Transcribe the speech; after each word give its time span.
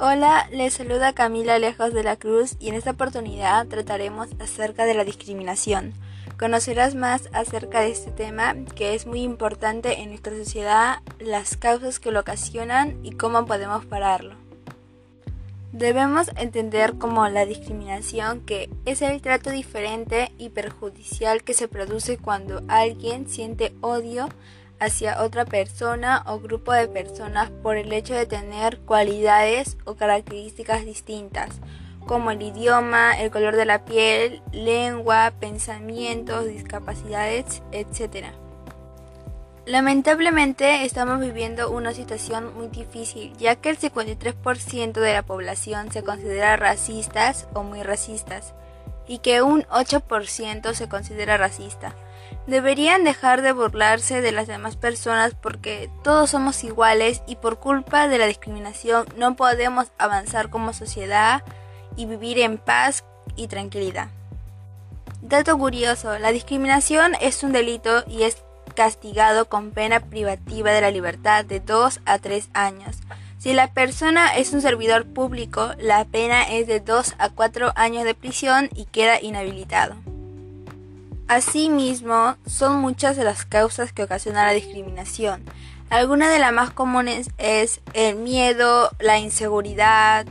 Hola, 0.00 0.48
les 0.52 0.74
saluda 0.74 1.12
Camila 1.12 1.58
Lejos 1.58 1.92
de 1.92 2.04
la 2.04 2.14
Cruz 2.14 2.54
y 2.60 2.68
en 2.68 2.76
esta 2.76 2.92
oportunidad 2.92 3.66
trataremos 3.66 4.28
acerca 4.38 4.84
de 4.84 4.94
la 4.94 5.04
discriminación. 5.04 5.92
Conocerás 6.38 6.94
más 6.94 7.28
acerca 7.32 7.80
de 7.80 7.90
este 7.90 8.12
tema 8.12 8.54
que 8.76 8.94
es 8.94 9.08
muy 9.08 9.22
importante 9.22 9.98
en 9.98 10.10
nuestra 10.10 10.36
sociedad, 10.36 11.00
las 11.18 11.56
causas 11.56 11.98
que 11.98 12.12
lo 12.12 12.20
ocasionan 12.20 13.04
y 13.04 13.10
cómo 13.10 13.44
podemos 13.44 13.86
pararlo. 13.86 14.36
Debemos 15.72 16.30
entender 16.36 16.94
como 16.96 17.28
la 17.28 17.44
discriminación 17.44 18.42
que 18.42 18.70
es 18.84 19.02
el 19.02 19.20
trato 19.20 19.50
diferente 19.50 20.30
y 20.38 20.50
perjudicial 20.50 21.42
que 21.42 21.54
se 21.54 21.66
produce 21.66 22.18
cuando 22.18 22.62
alguien 22.68 23.28
siente 23.28 23.74
odio 23.80 24.28
hacia 24.80 25.22
otra 25.22 25.44
persona 25.44 26.22
o 26.26 26.38
grupo 26.38 26.72
de 26.72 26.88
personas 26.88 27.50
por 27.50 27.76
el 27.76 27.92
hecho 27.92 28.14
de 28.14 28.26
tener 28.26 28.78
cualidades 28.80 29.76
o 29.84 29.94
características 29.94 30.84
distintas, 30.84 31.60
como 32.06 32.30
el 32.30 32.42
idioma, 32.42 33.18
el 33.20 33.30
color 33.30 33.56
de 33.56 33.64
la 33.64 33.84
piel, 33.84 34.42
lengua, 34.52 35.32
pensamientos, 35.38 36.46
discapacidades, 36.46 37.62
etc. 37.72 38.28
Lamentablemente 39.66 40.84
estamos 40.84 41.20
viviendo 41.20 41.70
una 41.70 41.92
situación 41.92 42.56
muy 42.56 42.68
difícil, 42.68 43.36
ya 43.36 43.56
que 43.56 43.68
el 43.68 43.78
53% 43.78 44.92
de 44.92 45.12
la 45.12 45.22
población 45.22 45.92
se 45.92 46.02
considera 46.02 46.56
racistas 46.56 47.46
o 47.52 47.62
muy 47.62 47.82
racistas, 47.82 48.54
y 49.06 49.18
que 49.18 49.42
un 49.42 49.64
8% 49.64 50.72
se 50.72 50.88
considera 50.88 51.36
racista. 51.36 51.94
Deberían 52.46 53.04
dejar 53.04 53.42
de 53.42 53.52
burlarse 53.52 54.20
de 54.20 54.32
las 54.32 54.46
demás 54.46 54.76
personas 54.76 55.34
porque 55.34 55.90
todos 56.02 56.30
somos 56.30 56.64
iguales 56.64 57.22
y 57.26 57.36
por 57.36 57.58
culpa 57.58 58.08
de 58.08 58.18
la 58.18 58.26
discriminación 58.26 59.06
no 59.16 59.36
podemos 59.36 59.88
avanzar 59.98 60.48
como 60.48 60.72
sociedad 60.72 61.42
y 61.96 62.06
vivir 62.06 62.38
en 62.38 62.58
paz 62.58 63.04
y 63.36 63.48
tranquilidad. 63.48 64.08
Dato 65.20 65.58
curioso, 65.58 66.18
la 66.18 66.32
discriminación 66.32 67.12
es 67.20 67.42
un 67.42 67.52
delito 67.52 68.04
y 68.06 68.22
es 68.22 68.38
castigado 68.74 69.48
con 69.48 69.72
pena 69.72 70.00
privativa 70.00 70.70
de 70.70 70.80
la 70.80 70.90
libertad 70.90 71.44
de 71.44 71.60
2 71.60 72.00
a 72.06 72.18
3 72.18 72.48
años. 72.54 72.96
Si 73.38 73.52
la 73.52 73.72
persona 73.72 74.36
es 74.36 74.52
un 74.52 74.62
servidor 74.62 75.06
público, 75.06 75.72
la 75.78 76.04
pena 76.04 76.42
es 76.42 76.66
de 76.66 76.80
2 76.80 77.16
a 77.18 77.28
4 77.30 77.72
años 77.76 78.04
de 78.04 78.14
prisión 78.14 78.70
y 78.74 78.86
queda 78.86 79.20
inhabilitado. 79.20 79.96
Asimismo, 81.28 82.36
son 82.46 82.80
muchas 82.80 83.18
las 83.18 83.44
causas 83.44 83.92
que 83.92 84.02
ocasionan 84.02 84.46
la 84.46 84.52
discriminación. 84.52 85.44
Algunas 85.90 86.32
de 86.32 86.38
las 86.38 86.54
más 86.54 86.70
comunes 86.70 87.30
es 87.36 87.80
el 87.92 88.16
miedo, 88.16 88.90
la 88.98 89.18
inseguridad, 89.18 90.26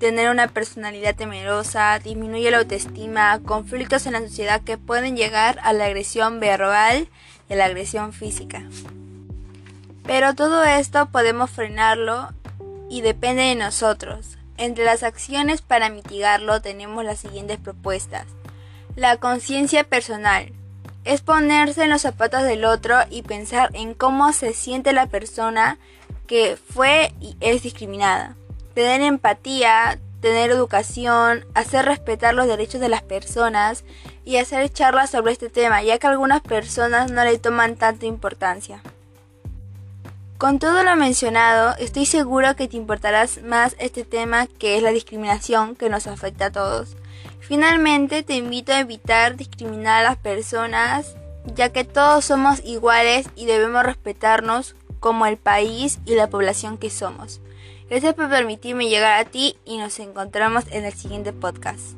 tener 0.00 0.30
una 0.30 0.48
personalidad 0.48 1.14
temerosa, 1.14 2.00
disminuye 2.00 2.50
la 2.50 2.58
autoestima, 2.58 3.38
conflictos 3.44 4.06
en 4.06 4.14
la 4.14 4.20
sociedad 4.20 4.62
que 4.62 4.78
pueden 4.78 5.16
llegar 5.16 5.60
a 5.62 5.72
la 5.72 5.86
agresión 5.86 6.40
verbal 6.40 7.08
y 7.48 7.52
a 7.52 7.56
la 7.56 7.66
agresión 7.66 8.12
física. 8.12 8.64
Pero 10.04 10.34
todo 10.34 10.64
esto 10.64 11.06
podemos 11.06 11.50
frenarlo 11.50 12.30
y 12.90 13.00
depende 13.00 13.42
de 13.42 13.54
nosotros. 13.54 14.38
Entre 14.56 14.84
las 14.84 15.02
acciones 15.02 15.62
para 15.62 15.88
mitigarlo 15.88 16.60
tenemos 16.62 17.04
las 17.04 17.20
siguientes 17.20 17.58
propuestas. 17.58 18.26
La 18.96 19.18
conciencia 19.18 19.84
personal 19.84 20.52
es 21.04 21.20
ponerse 21.20 21.84
en 21.84 21.90
los 21.90 22.00
zapatos 22.00 22.44
del 22.44 22.64
otro 22.64 22.96
y 23.10 23.20
pensar 23.20 23.68
en 23.74 23.92
cómo 23.92 24.32
se 24.32 24.54
siente 24.54 24.94
la 24.94 25.06
persona 25.06 25.78
que 26.26 26.56
fue 26.56 27.12
y 27.20 27.36
es 27.40 27.62
discriminada. 27.62 28.36
Tener 28.72 29.02
empatía, 29.02 29.98
tener 30.22 30.50
educación, 30.50 31.44
hacer 31.52 31.84
respetar 31.84 32.32
los 32.32 32.46
derechos 32.46 32.80
de 32.80 32.88
las 32.88 33.02
personas 33.02 33.84
y 34.24 34.38
hacer 34.38 34.72
charlas 34.72 35.10
sobre 35.10 35.32
este 35.32 35.50
tema, 35.50 35.82
ya 35.82 35.98
que 35.98 36.06
algunas 36.06 36.40
personas 36.40 37.10
no 37.10 37.22
le 37.22 37.36
toman 37.36 37.76
tanta 37.76 38.06
importancia. 38.06 38.80
Con 40.38 40.58
todo 40.58 40.82
lo 40.82 40.96
mencionado, 40.96 41.74
estoy 41.78 42.04
seguro 42.04 42.56
que 42.56 42.68
te 42.68 42.76
importará 42.76 43.26
más 43.42 43.74
este 43.78 44.04
tema 44.04 44.46
que 44.46 44.76
es 44.76 44.82
la 44.82 44.90
discriminación 44.90 45.74
que 45.74 45.88
nos 45.88 46.06
afecta 46.06 46.46
a 46.46 46.52
todos. 46.52 46.94
Finalmente, 47.40 48.22
te 48.22 48.36
invito 48.36 48.72
a 48.72 48.80
evitar 48.80 49.36
discriminar 49.36 50.00
a 50.04 50.10
las 50.10 50.18
personas, 50.18 51.16
ya 51.54 51.70
que 51.70 51.84
todos 51.84 52.26
somos 52.26 52.62
iguales 52.66 53.30
y 53.34 53.46
debemos 53.46 53.82
respetarnos 53.82 54.76
como 55.00 55.24
el 55.24 55.38
país 55.38 56.00
y 56.04 56.16
la 56.16 56.28
población 56.28 56.76
que 56.76 56.90
somos. 56.90 57.40
Gracias 57.88 58.12
por 58.12 58.28
permitirme 58.28 58.90
llegar 58.90 59.18
a 59.18 59.24
ti 59.24 59.56
y 59.64 59.78
nos 59.78 59.98
encontramos 60.00 60.64
en 60.70 60.84
el 60.84 60.92
siguiente 60.92 61.32
podcast. 61.32 61.96